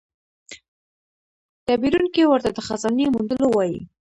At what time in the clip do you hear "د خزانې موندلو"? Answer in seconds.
2.53-3.47